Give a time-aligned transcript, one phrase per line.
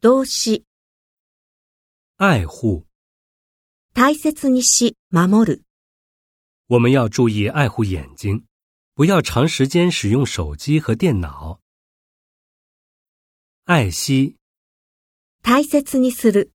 [0.00, 0.64] 動詞、
[2.16, 2.86] 爱护，
[3.92, 5.62] 大切にし、守る。
[6.68, 8.46] 我们要注意爱护眼睛，
[8.94, 11.60] 不要长时间使用手机和电脑。
[13.64, 14.36] 爱惜，
[15.42, 16.50] 大切にする。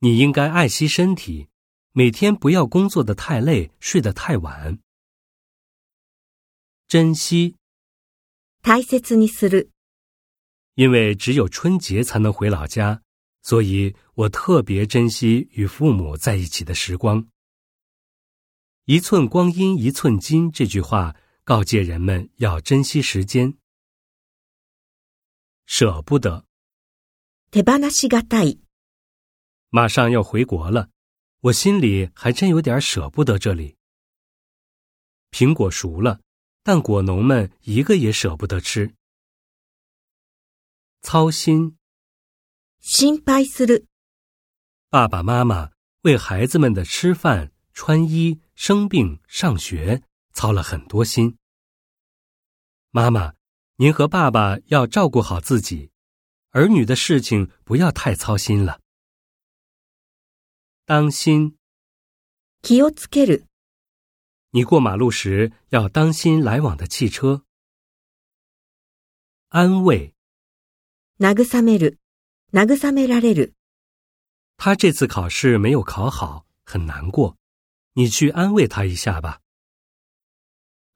[0.00, 1.48] 你应该爱惜身体，
[1.92, 4.78] 每天不要工作的太累，睡得太晚。
[6.88, 7.56] 珍惜，
[8.60, 9.70] 大切にする。
[10.78, 13.02] 因为只有春节才能回老家，
[13.42, 17.26] 所以我特别珍惜与父母在一起的时光。
[18.86, 23.56] 一寸光阴一寸金，这句话告诫人们要珍惜时间。
[25.66, 26.44] 舍不得，
[27.50, 28.60] 手放しがたい。
[29.70, 30.90] 马上要回国了，
[31.40, 33.76] 我心里还真有点舍不得这里。
[35.30, 36.20] 苹果熟了，
[36.62, 38.94] 但果农们一个也舍不得吃。
[41.02, 41.76] 操心，
[42.80, 43.86] 心配する。
[44.88, 45.70] 爸爸妈妈
[46.02, 51.36] 为孩子们的吃饭、穿衣、生病、上学操了很多心。
[52.90, 53.34] 妈妈，
[53.76, 55.90] 您和爸爸要照顾好自己，
[56.50, 58.80] 儿女的事情不要太操心了。
[60.86, 61.56] 当心，
[62.62, 63.46] 気をつける。
[64.50, 67.44] 你过马路时要当心来往的汽车。
[69.48, 70.14] 安慰，
[71.18, 71.98] 慰める。
[72.52, 73.54] 慰められる。
[74.56, 77.36] 他这次考试没有考好，很难过，
[77.94, 79.40] 你去安慰他一下吧。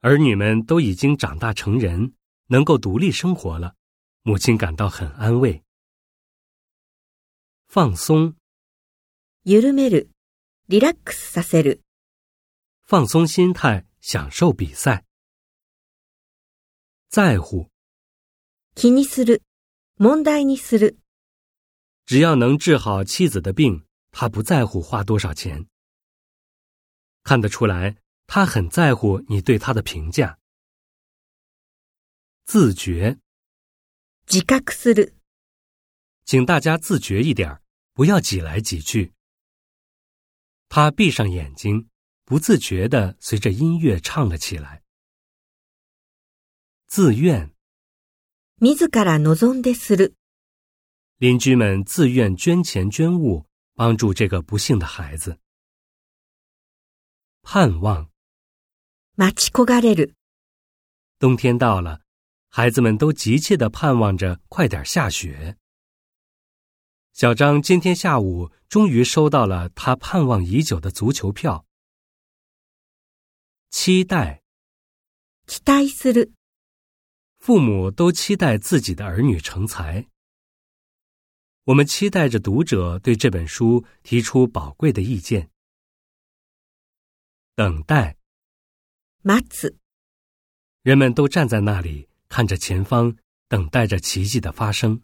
[0.01, 2.13] 儿女们都已经长大成人，
[2.47, 3.75] 能够独立生活了，
[4.23, 5.63] 母亲感到很安慰。
[7.67, 8.35] 放松，
[9.43, 10.09] 緩める。
[10.69, 11.81] リラックスさせる。
[12.87, 15.03] 放松心态，享受比赛。
[17.09, 17.69] 在乎，
[18.75, 19.41] 気にする。
[19.97, 20.97] 問題にする。
[22.05, 25.67] 只要能治好妻子的病，他不在乎花多少钱。
[27.23, 30.39] 看得出来，他很在乎你对他的评价。
[32.45, 33.19] 自觉，
[34.25, 35.13] 自覚する。
[36.25, 37.61] 请大家自觉一点，
[37.93, 39.13] 不要挤来挤去。
[40.67, 41.89] 他闭上眼睛，
[42.25, 44.83] 不自觉地随着音乐唱了起来。
[46.87, 47.52] 自愿，
[48.63, 50.15] 自ら望んでする。
[51.19, 55.39] 邻居们自愿捐钱捐物，帮助这个不幸的孩子。
[57.41, 58.09] 盼望，
[59.15, 60.13] 待ち焦がれる。
[61.19, 62.01] 冬天到了，
[62.49, 65.57] 孩子们都急切地盼望着快点下雪。
[67.13, 71.65] 小张今天下午终于收到了他盼望已久的足球票。
[73.69, 74.41] 期待，
[75.47, 76.31] 期待する。
[77.43, 80.07] 父母都期待自己的儿女成才。
[81.65, 85.49] 我们期待着读者对这本书提出宝贵的意见。
[87.55, 88.17] 等待，
[89.23, 89.77] 待つ。
[90.81, 93.15] 人们都站在那里，看着前方，
[93.47, 95.01] 等待着奇迹的发生。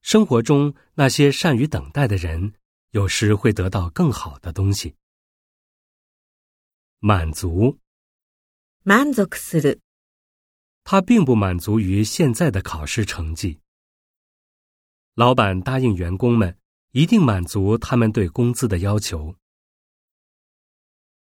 [0.00, 2.54] 生活中那些善于等待的人，
[2.90, 4.96] 有时会得到更好的东西。
[7.00, 7.78] 满足，
[8.84, 9.80] 満足する。
[10.86, 13.60] 他并不满足于现在的考试成绩。
[15.14, 16.58] 老板答应员工们
[16.92, 19.36] 一定满足他们对工资的要求。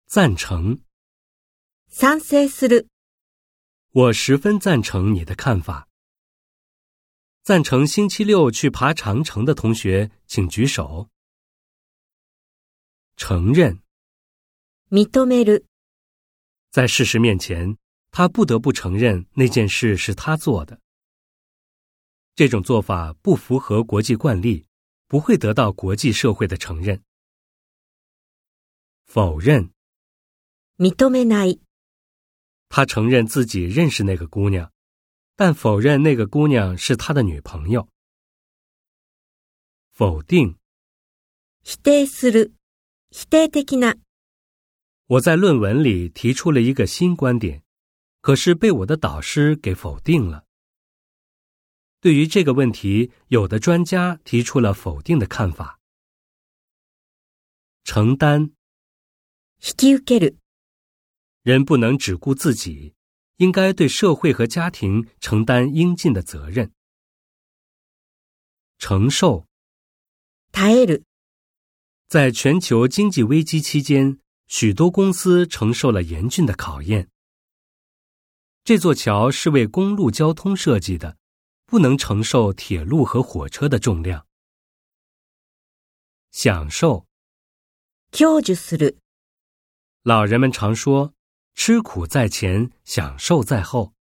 [0.06, 0.80] 赞成，
[1.88, 2.86] 賛成する。
[3.90, 5.88] 我十分赞成你的看法。
[7.42, 11.08] 赞成星期六去爬长城的同学，请举手。
[13.16, 13.80] 承认，
[14.90, 15.64] 認める。
[16.70, 17.78] 在事实面前，
[18.10, 20.80] 他不得不承认那件事是他做的。
[22.34, 24.66] 这种做法不符合国际惯例，
[25.06, 27.02] 不会得到国际社会的承认。
[29.04, 29.70] 否认，
[30.76, 31.60] 認めない。
[32.68, 34.72] 他承认自己认識那个姑娘。
[35.38, 37.88] 但否认那个姑娘是他的女朋友。
[39.92, 40.56] 否定。
[41.62, 42.52] 否定する。
[43.10, 43.98] 否定的な。
[45.06, 47.62] 我在论文里提出了一个新观点，
[48.20, 50.44] 可是被我的导师给否定了。
[52.00, 55.80] 对于这个问题，有的专家提出了否定的看法。
[57.84, 58.52] 承担。
[59.60, 60.36] 引き受ける。
[61.42, 62.94] 人不能只顾自己。
[63.36, 66.72] 应该对社会和家庭承担应尽的责任。
[68.78, 69.46] 承受，
[70.52, 71.02] 耐える。
[72.08, 77.10] 在全球经济危机期间，许多公司承受了严峻的考验。
[78.64, 81.16] 这座桥是为公路交通设计的，
[81.66, 84.26] 不能承受铁路和火车的重量。
[86.32, 87.06] 享受。
[88.12, 88.96] 享受する、
[90.02, 93.94] 老人们常说：“吃苦在前，享受在后。”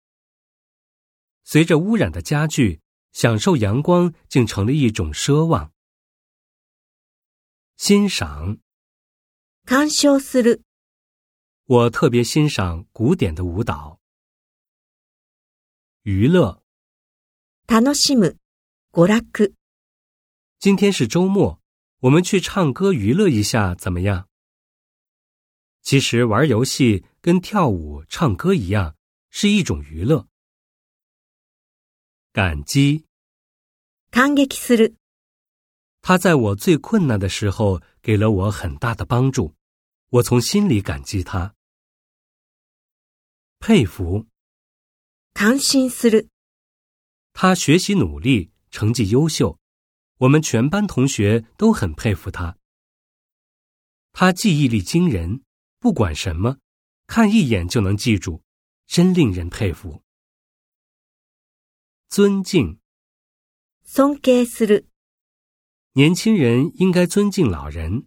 [1.44, 2.80] 随着污染的加剧，
[3.12, 5.72] 享受阳光竟成了一种奢望。
[7.76, 8.58] 欣赏。
[9.64, 10.62] 鑑賞する、
[11.64, 14.00] 我特别欣赏古典的舞蹈。
[16.06, 16.62] 娱乐。
[17.66, 18.36] 楽しむ、
[18.90, 19.54] 娯楽、
[20.58, 21.60] 今天是周末，
[22.00, 24.28] 我们去唱歌娱乐一下，怎么样？
[25.82, 28.96] 其实玩游戏跟跳舞、唱歌一样，
[29.30, 30.28] 是一种娱乐。
[32.32, 33.04] 感激，
[34.10, 34.96] 感激する、
[36.00, 39.54] 他在我最困难的时候给了我很大的帮助，
[40.08, 41.54] 我从心里感激他。
[43.58, 44.26] 佩服，
[45.36, 46.28] 感心する、
[47.32, 49.58] 他学习努力，成绩优秀，
[50.18, 52.56] 我们全班同学都很佩服他。
[54.12, 55.42] 他记忆力惊人，
[55.78, 56.58] 不管什么，
[57.06, 58.42] 看一眼就能记住，
[58.86, 60.02] 真令人佩服。
[62.08, 62.78] 尊敬，
[63.84, 64.86] 尊敬する、
[65.94, 68.06] 年轻人应该尊敬老人。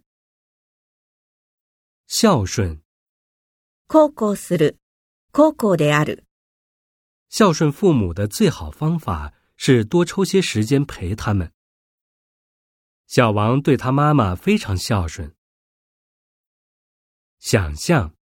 [2.06, 2.82] 孝顺，
[3.88, 4.78] 孝行する、
[5.32, 6.24] 孝行である、
[7.30, 11.52] 孝顺父母的最好方法是多抽些时间陪他们。
[13.06, 15.34] 小王对他妈妈非常孝顺。
[17.38, 18.16] 想象，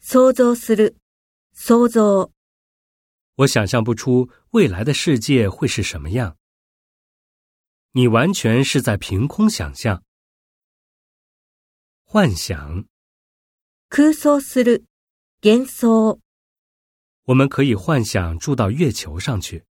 [0.00, 0.96] 想像する、
[1.52, 2.32] 想像、
[3.36, 6.36] 我想象不出未来的世界会是什么样。
[7.92, 10.02] 你完全是在凭空想象。
[12.02, 12.86] 幻想，
[13.88, 14.84] 空想する、
[15.40, 16.18] 幻想、
[17.30, 19.64] 我们可以幻想住到月球上去。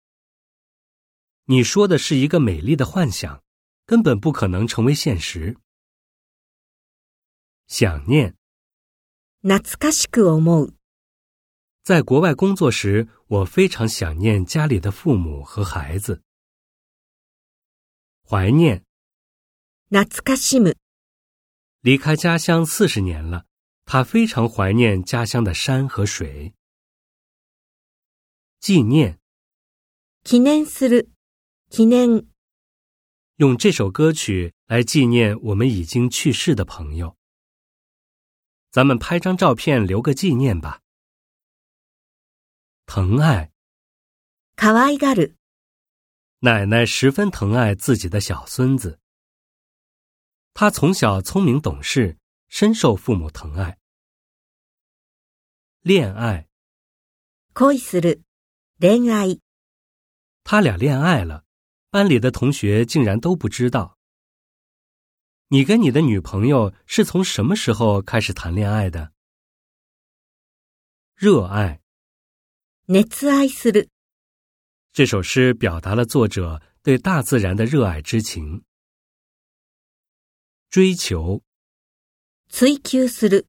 [1.47, 3.43] 你说的是一个美丽的幻想，
[3.85, 5.57] 根本不可能成为现实。
[7.67, 8.35] 想念，
[9.43, 10.75] 懐かしく思う、
[11.83, 16.23] 在国外工作时，我非常想念家里的父母和孩子。
[18.25, 18.85] 怀念，
[19.91, 20.77] 懐かしむ、
[21.81, 23.47] 离开家乡四十年了，
[23.85, 26.55] 他非常怀念家乡的山和水。
[28.61, 29.19] 纪念，
[30.23, 31.11] 記念する、
[31.69, 32.27] 記念、
[33.37, 37.17] 用这首歌曲来纪念我们已经去世的朋友。
[38.71, 40.81] 咱们拍张照片留个纪念吧。
[42.87, 43.53] 疼爱，
[44.55, 45.37] 可愛がる、
[46.41, 48.99] 奶奶十分疼爱自己的小孙子。
[50.55, 53.79] 他从小聪明懂事，深受父母疼爱。
[55.81, 56.49] 恋爱，
[57.55, 58.23] 恋する、
[58.77, 59.39] 恋愛、
[60.45, 61.45] 他俩恋爱了，
[61.91, 63.99] 班里的同学竟然都不知道。
[65.49, 69.13] 你跟你的女朋友是从什么时候开始谈恋爱的？
[71.15, 71.81] 热爱，
[72.87, 73.89] 熱愛する、
[74.93, 78.65] 这首诗表达了作者对大自然的热爱之情。
[80.71, 81.43] 追求
[82.49, 83.45] 追求する、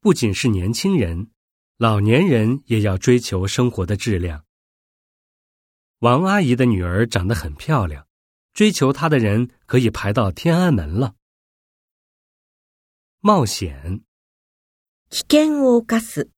[0.00, 1.30] 不仅是年轻人，
[1.76, 4.44] 老年人也要追求生活的质量。
[5.98, 8.06] 王阿姨的女儿长得很漂亮，
[8.52, 11.16] 追求她的人可以排到天安门了。
[13.20, 14.02] 冒险，
[15.10, 16.30] 危険を冒す、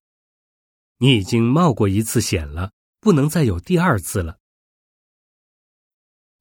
[0.99, 4.39] 你已经冒过一次险了，不能再有第二次了。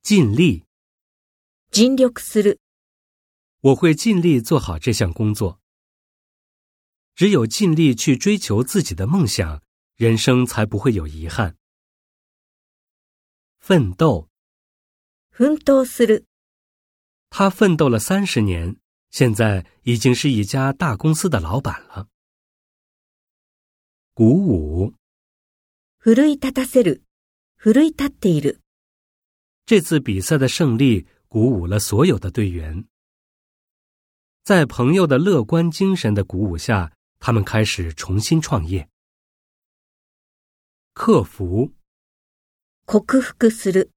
[0.01, 0.65] 尽力，
[1.71, 2.57] 尽力する、
[3.62, 5.62] 我会尽力做好这项工作。
[7.17, 9.62] 只有尽力去追求自己的梦想，
[9.95, 11.55] 人生才不会有遗憾。
[13.59, 14.27] 奋斗，
[15.31, 16.25] 奮闘する、
[17.29, 18.77] 他奋斗了三十年，
[19.12, 22.09] 现在已经是一家大公司的老板了。
[24.13, 24.93] 鼓舞，
[26.00, 27.03] 奮い立たせる、
[27.57, 28.59] 奮い立っている、
[29.65, 32.85] 这次比赛的胜利鼓舞了所有的队员。
[34.43, 38.89] 在朋友的乐观精神的鼓舞下， 他们开始重新创业。
[40.93, 41.73] 克服，
[42.85, 43.89] 克服する、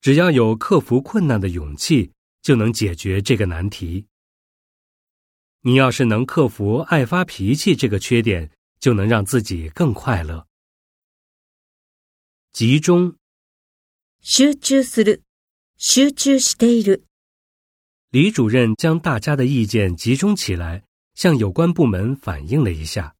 [0.00, 2.12] 只要有克服困难的勇气，
[2.42, 4.06] 就能解决这个難题。
[5.62, 10.46] 你要是能克服爱发脾气这个缺点，就能让自己更快乐。
[12.52, 13.16] 集中，
[14.20, 15.22] 集中する、
[15.76, 17.02] 集中している、
[18.10, 23.16] 李主任将大家的意见集中起来， 向有关部门反映了一下。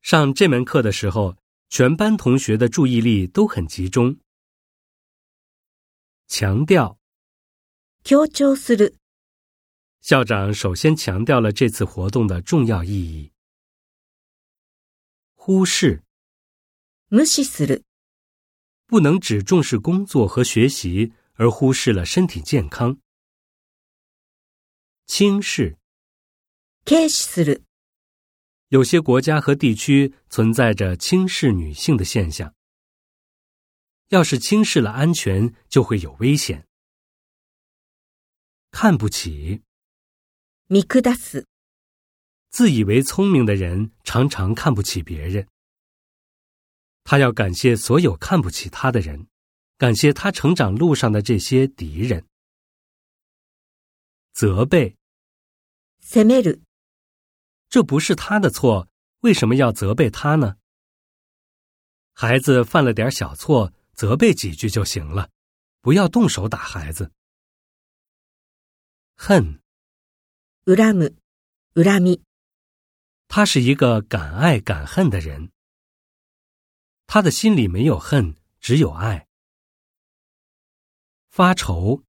[0.00, 1.36] 上这门课的时候，
[1.68, 4.16] 全班同学的注意力都很集中。
[6.28, 6.98] 强调，
[8.04, 8.94] 強調する、
[10.00, 13.32] 校长首先强调了这次活动的重要意义。
[15.34, 16.02] 忽视，
[17.10, 17.82] 無視する、
[18.86, 22.98] 不能只重视工作和学习，而忽视了身体健康。
[25.06, 25.78] 轻视，
[26.84, 27.62] 軽視する、
[28.68, 32.54] 有些国家和地区存在着轻视女性的现象。
[34.08, 36.66] 要是轻视了安全，就会有危险。
[38.70, 39.62] 看不起，
[40.68, 41.46] 見下す、
[42.50, 45.46] 自以为聪明的人常常看不起别人。
[47.04, 49.26] 他要感谢所有看不起他的人，
[49.76, 52.26] 感谢他成长路上的这些敌人。
[54.32, 54.96] 责备，
[56.02, 56.60] 責める、
[57.72, 58.88] 这不是他的错，
[59.20, 60.56] 为什么要责备他呢？
[62.14, 65.30] 孩子犯了点小错，责备几句就行了，
[65.80, 67.12] 不要动手打孩子。
[69.14, 69.60] 恨，
[70.64, 71.14] 恨む、
[71.74, 72.20] 恨み、
[73.28, 75.50] 他是一个敢爱敢恨的人，
[77.06, 79.28] 他的心里没有恨，只有爱。
[81.30, 82.02] 发愁，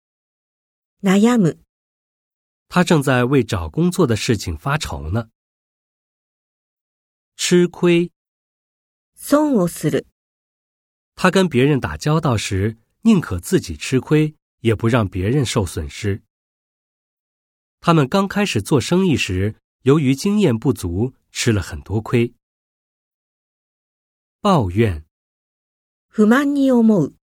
[1.01, 1.59] 悩む、
[2.67, 5.29] 他正在为找工作的事情发愁呢。
[7.35, 8.11] 吃亏，
[9.17, 10.05] 損をする、
[11.15, 16.21] 他跟别人打交道时，宁可自己吃亏，也不让别人受损失。
[17.79, 22.33] 他们刚开始做生意时，由于经验不足，吃了很多亏。
[24.41, 25.05] 抱怨，
[26.09, 27.13] 不満に思う、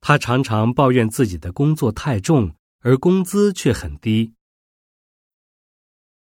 [0.00, 4.34] 他常常抱怨自己的工作太重，而工资却很低。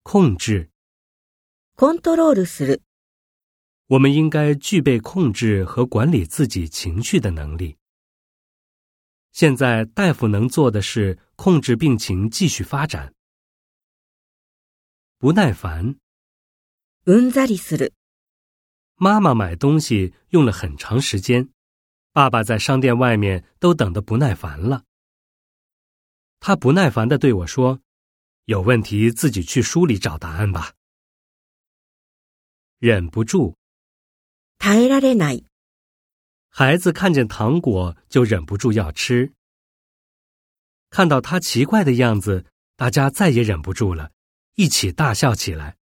[0.02, 0.70] 控制，
[1.76, 2.82] コントロールする、
[3.88, 7.76] 我们应该具备控制和管理自己情绪的能力。
[9.32, 13.14] 现在大夫能做的是控制病情继续发展。
[15.18, 15.96] 不耐烦，
[17.04, 17.92] うんざりする、
[18.96, 21.48] 妈妈买东西用了很长时间，
[22.12, 24.84] 爸爸在商店外面都等得不耐烦了。
[26.40, 30.74] 他不耐烦的对我说：“有问题自己去书里找答案吧。”
[32.78, 33.54] ”。忍不住，
[34.58, 35.44] 耐えられない、
[36.48, 39.32] 孩子看见糖果就忍不住要吃。
[40.90, 42.44] 看到他奇怪的样子，
[42.76, 44.10] 大家再也忍不住了，
[44.56, 45.75] 一起大笑起来。